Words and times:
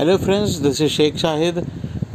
Hello 0.00 0.16
friends 0.16 0.50
this 0.56 0.80
is 0.80 0.90
Sheikh 0.90 1.16
Shahid 1.16 1.58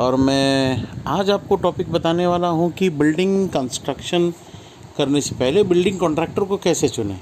और 0.02 0.16
मैं 0.16 0.84
आज 1.08 1.30
आपको 1.30 1.56
टॉपिक 1.56 1.92
बताने 1.92 2.26
वाला 2.28 2.48
हूँ 2.50 2.72
कि 2.72 2.90
बिल्डिंग 2.92 3.50
कंस्ट्रक्शन 3.50 4.30
करने 4.98 5.20
से 5.22 5.36
पहले 5.36 5.64
बिल्डिंग 5.64 6.00
कॉन्ट्रैक्टर 6.00 6.44
को 6.44 6.58
कैसे 6.58 6.88
चुनें। 6.88 7.20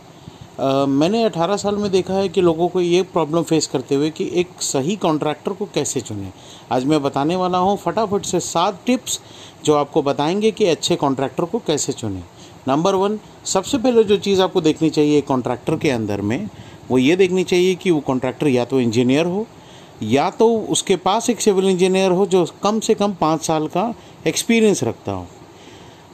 मैंने 0.89 1.23
18 1.23 1.57
साल 1.57 1.75
में 1.75 1.89
देखा 1.91 2.13
है 2.13 2.29
कि 2.29 2.41
लोगों 2.41 2.67
को 2.67 2.81
ये 2.81 3.01
प्रॉब्लम 3.13 3.43
फेस 3.43 3.67
करते 3.67 3.95
हुए 3.95 4.09
कि 4.09 4.29
एक 4.33 4.61
सही 4.61 4.95
कॉन्ट्रैक्टर 4.95 5.53
को 5.53 5.65
कैसे 5.65 6.01
चुनें। 6.01 6.31
आज 6.71 6.85
मैं 6.85 7.01
बताने 7.03 7.35
वाला 7.35 7.57
हूँ 7.57 7.75
फटाफट 7.77 8.25
से 8.25 8.39
सात 8.39 8.79
टिप्स 8.85 9.19
जो 9.65 9.73
आपको 9.75 10.01
बताएँगे 10.01 10.51
कि 10.51 10.65
अच्छे 10.65 10.95
कॉन्ट्रैक्टर 10.95 11.45
को 11.45 11.59
कैसे 11.67 11.93
चुनें। 11.93 12.23
नंबर 12.67 12.95
वन 12.95 13.19
सबसे 13.45 13.77
पहले 13.77 14.03
जो 14.03 14.17
चीज़ 14.19 14.41
आपको 14.41 14.61
देखनी 14.61 14.89
चाहिए 14.89 15.19
कॉन्ट्रैक्टर 15.23 15.77
के 15.77 15.89
अंदर 15.89 16.21
में, 16.21 16.47
वो 16.89 16.97
ये 16.97 17.15
देखनी 17.15 17.43
चाहिए 17.43 17.75
कि 17.75 17.91
वो 17.91 17.99
कॉन्ट्रैक्टर 18.01 18.47
या 18.47 18.65
तो 18.65 18.79
इंजीनियर 18.79 19.25
हो 19.25 19.45
या 20.03 20.29
तो 20.29 20.49
उसके 20.69 20.95
पास 20.97 21.29
एक 21.29 21.41
सिविल 21.41 21.69
इंजीनियर 21.69 22.11
हो 22.11 22.25
जो 22.25 22.45
कम 22.63 22.79
से 22.79 22.93
कम 22.95 23.13
पाँच 23.13 23.41
साल 23.41 23.67
का 23.67 23.93
एक्सपीरियंस 24.27 24.83
रखता 24.83 25.11
हो। 25.11 25.25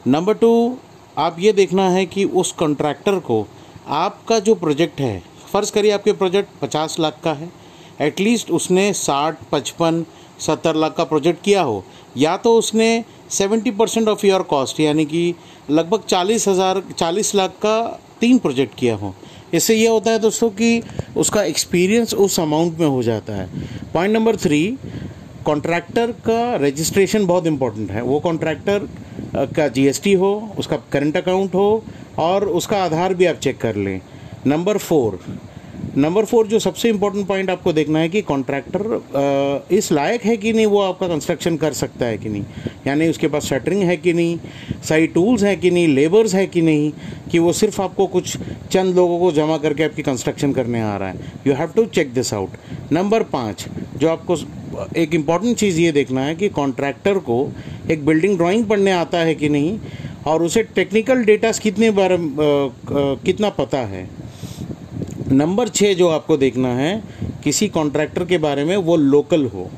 नंबर 0.07 0.33
टू 0.33 0.77
आप 1.17 1.39
ये 1.39 1.51
देखना 1.53 1.89
है 1.89 2.05
कि 2.05 2.23
उस 2.25 2.51
कॉन्ट्रैक्टर 2.51 3.19
को 3.21 3.45
आपका 3.87 4.39
जो 4.39 4.55
प्रोजेक्ट 4.55 4.99
है, 5.01 5.21
फ़र्ज़ 5.51 5.71
करिए 5.71 5.91
आपके 5.91 6.11
प्रोजेक्ट 6.13 6.49
पचास 6.61 6.99
लाख 6.99 7.19
का 7.23 7.33
है 7.33 7.51
एटलीस्ट 8.01 8.51
उसने 8.51 8.91
साठ, 8.93 9.37
पचपन, 9.51 10.05
सत्तर 10.39 10.75
लाख 10.75 10.95
का 10.95 11.03
प्रोजेक्ट 11.03 11.43
किया 11.43 11.61
हो, 11.61 11.83
या 12.17 12.35
तो 12.37 12.57
उसने 12.57 13.03
seventy 13.29 13.71
percent 13.71 14.07
of 14.07 14.25
your 14.25 14.43
cost 14.43 14.79
यानी 14.79 15.05
कि 15.05 15.33
लगभग 15.69 16.03
चालीस 16.03 16.47
हज़ार, 16.47 16.81
चालीस 16.97 17.33
लाख 17.35 17.51
का 17.61 17.81
तीन 18.21 18.37
प्रोजेक्ट 18.37 18.75
किया 18.75 18.95
हो। 18.95 19.13
इससे 19.53 19.75
यह 19.75 19.91
होता 19.91 20.11
है 20.11 20.19
दोस्तों 20.19 20.49
कि 20.51 20.81
उसका 21.17 21.43
एक्सपीरियंस 21.43 22.13
उस 22.13 22.39
अमाउंट 22.39 22.79
में 22.79 22.87
हो 22.87 23.03
जाता 23.03 23.33
है। 23.33 23.47
पॉइंट 23.93 24.13
नंबर 24.13 24.35
थ्री 24.35 24.77
कॉन्ट्रैक्टर 25.45 26.11
का 26.27 26.55
रजिस्ट्रेशन 26.55 27.25
बहुत 27.25 27.47
इंपॉर्टेंट 27.47 27.91
है। 27.91 28.01
वो 28.01 28.19
कॉन्ट्रैक्टर 28.19 28.87
का 29.35 29.67
जीएसटी 29.67 30.13
हो, 30.13 30.49
उसका 30.59 30.77
करंट 30.91 31.17
अकाउंट 31.17 31.55
हो, 31.55 31.83
और 32.17 32.47
उसका 32.49 32.83
आधार 32.83 33.13
भी 33.13 33.25
आप 33.25 33.35
चेक 33.35 33.57
कर 33.57 33.75
लें। 33.75 33.99
नंबर 34.47 34.77
फोर 34.77 35.19
नंबर 35.97 36.25
फोर 36.25 36.47
जो 36.47 36.59
सबसे 36.59 36.89
इम्पोर्टेंट 36.89 37.27
पॉइंट 37.27 37.49
आपको 37.49 37.71
देखना 37.73 37.99
है 37.99 38.09
कि 38.09 38.21
कॉन्ट्रैक्टर 38.21 39.67
इस 39.71 39.91
लायक 39.91 40.21
है 40.21 40.35
कि 40.37 40.51
नहीं, 40.53 40.65
वो 40.65 40.81
आपका 40.81 41.07
कंस्ट्रक्शन 41.07 41.57
कर 41.57 41.73
सकता 41.73 42.05
है 42.05 42.17
कि 42.17 42.29
नहीं? 42.29 42.43
यानी 42.87 43.07
उसके 43.09 43.27
पास 43.27 43.45
शटरिंग 43.45 43.81
है 43.83 43.95
कि 43.97 44.13
नहीं? 44.13 44.37
सही 44.83 45.07
टूल्स 45.07 45.43
हैं 45.43 45.59
कि 45.59 45.71
नहीं? 45.71 45.87
लेबर्स 45.87 46.35
है 46.35 46.45
कि 46.47 46.61
नहीं? 46.61 46.91
कि 47.31 47.39
वो 47.39 47.53
सिर्फ़ 47.53 47.81
आपको 47.81 48.07
कुछ 48.07 48.37
चंद 48.71 48.95
लोगों 48.95 49.19
को 49.19 49.31
जमा 49.31 49.57
करके 49.57 49.83
आपकी 49.83 50.01
कंस्ट्रक्शन 50.01 50.53
करने 50.53 50.81
आ 50.81 50.95
रहा 50.97 51.09
है। 51.09 51.31
You 51.47 51.53
have 51.53 51.71
to 51.75 51.85
check 51.85 52.13
this 52.13 52.33
out 52.33 52.91
number 52.91 53.23
पाँच 53.23 53.65
जो 53.97 54.09
आपको 54.09 54.37
एक 54.97 55.13
इंपॉर्टेंट 55.13 55.57
चीज़ 55.57 55.79
ये 55.79 55.91
देखना 55.91 56.21
है 56.21 56.35
कि 56.35 56.49
कॉन्ट्रैक्टर 56.49 57.17
को 57.19 57.37
एक 57.91 58.05
बिल्डिंग 58.05 58.37
ड्राइंग 58.37 58.65
पढ़ने 58.65 58.91
आता 58.91 59.17
है 59.17 59.35
कि 59.35 59.49
नहीं 59.49 59.79
और 60.27 60.43
उसे 60.43 60.63
टेक्निकल 60.75 61.23
डेटास 61.23 61.59
कितने 61.59 61.91
बार 61.91 62.11
आ, 62.11 62.15
आ, 62.15 62.19
कितना 63.25 63.49
पता 63.49 63.77
है। 63.87 64.07
नंबर 65.31 65.67
छः 65.67 65.93
जो 65.93 66.07
आपको 66.07 66.37
देखना 66.37 66.69
है 66.75 66.91
किसी 67.43 67.67
कॉन्ट्रैक्टर 67.67 68.25
के 68.25 68.37
बारे 68.37 68.63
में 68.65 68.75
वो 68.77 68.95
लोकल 68.95 69.45
हो। 69.45 69.69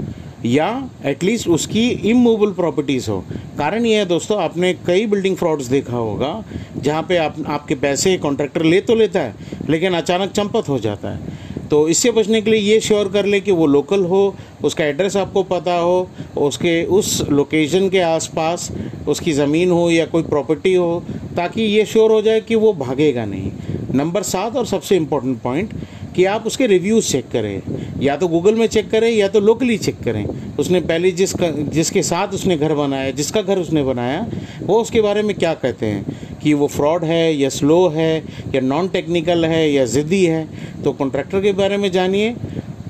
या 0.46 0.90
एटलीस्ट 1.06 1.48
उसकी 1.48 1.88
इमूवेबल 1.90 2.52
प्रॉपर्टीज़ 2.52 3.10
हो। 3.10 3.20
कारण 3.58 3.86
ये 3.86 3.98
है 3.98 4.06
दोस्तों, 4.06 4.42
आपने 4.44 4.74
कई 4.88 5.06
बिल्डिंग 5.06 5.36
फ्रॉड्स 5.36 5.66
देखा 5.66 5.98
होगा, 5.98 6.44
जहाँ 6.78 7.04
पे 7.10 7.18
आप, 7.18 7.36
आपके 7.48 7.76
पैसे 7.76 8.18
कॉन्ट्रैक्टर 8.18 8.64
ले 8.64 8.82
तो 8.82 8.96
लेता 8.96 9.20
है, 9.20 9.36
लेकिन 9.70 9.94
अचानक 9.94 10.32
चंपत 10.32 10.70
हो 10.70 10.80
जाता 10.80 11.10
है। 11.10 11.40
तो 11.70 11.88
इससे 11.88 12.12
बचने 12.12 12.42
के 12.42 12.52
लिए 12.52 12.60
ये 12.60 12.80
श्योर 12.80 13.08
कर 13.08 13.26
ले 13.26 13.40
कि 13.42 13.52
वो 13.52 13.66
लोकल 13.66 14.04
हो, 14.06 14.36
उसका 14.64 14.86
एड्रेस 14.86 15.16
आपको 15.18 15.44
पता 15.44 15.74
हो, 15.74 16.10
उसके, 16.38 16.84
उस 16.86 17.22
लोकेशन 17.30 17.90
के 17.90 18.00
आसपास 18.00 18.72
उसकी 19.08 19.32
ज़मीन 19.32 19.72
हो 19.72 19.90
या 19.92 20.06
कोई 20.06 20.24
प्रॉपर्टी 20.24 20.74
हो, 20.74 21.04
ताकि 21.36 21.62
ये 21.62 21.86
श्योर 21.86 22.12
हो 22.12 22.22
जाए 22.22 22.42
कि 22.42 22.56
वो 22.56 22.74
भागेगा 22.74 23.26
नहीं। 23.26 23.52
नंबर 23.96 24.24
सात 24.24 24.56
और 24.56 24.66
सबसे 24.66 24.96
इम्पोर्टेंट 24.96 25.42
पॉइंट 25.42 25.74
कि 26.16 26.26
आप 26.26 26.48
उसके 26.48 26.68
रिव्यूज़ 26.68 27.12
चेक 27.12 27.26
करें। 27.32 27.62
या 28.02 28.16
तो 28.16 28.28
गूगल 28.28 28.56
में 28.56 28.68
चेक 28.68 28.92
करें, 28.92 29.12
या 29.12 29.28
तो 29.28 29.40
लोकली 29.40 29.78
चेक 29.78 30.00
करें। 30.04 30.26
उसने 30.60 30.80
पहले 30.80 31.12
जिस 31.12 31.36
जिसके 31.44 32.04
साथ 32.04 32.28
उसने 32.28 32.58
घर 32.58 32.74
बनाया, 32.74 33.12
जिसका 33.12 33.42
घर 33.42 33.58
उसने 33.60 33.84
बनाया, 33.84 34.28
वो 34.62 34.82
उसके 34.82 35.02
बारे 35.02 35.22
में 35.22 35.36
क्या 35.38 35.54
कहते 35.54 35.86
हैं? 35.86 36.06
कि 36.44 36.54
वो 36.54 36.68
फ्रॉड 36.68 37.04
है, 37.04 37.38
या 37.38 37.50
स्लो 37.50 37.88
है, 37.88 38.24
या 38.56 38.62
नॉन 38.62 38.88
टेक्निकल 38.88 39.46
है, 39.46 39.72
या 39.72 39.86
ज़िद्दी 39.86 40.26
है? 40.26 40.48
तो 40.84 40.92
कॉन्ट्रैक्टर 40.92 41.42
के 41.42 41.52
बारे 41.52 41.78
में 41.78 41.92
जानिए। 41.92 42.36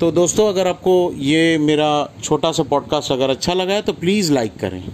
तो 0.00 0.12
दोस्तों, 0.12 0.48
अगर 0.48 0.66
आपको 0.66 1.12
ये 1.16 1.58
मेरा 1.58 2.10
छोटा 2.22 2.52
सा 2.52 2.62
पॉडकास्ट 2.62 3.12
अगर 3.12 3.30
अच्छा 3.30 3.54
लगा 3.54 3.74
है 3.74 3.82
तो 3.82 3.92
प्लीज़ 3.92 4.32
लाइक 4.32 4.52
करें। 4.60 4.84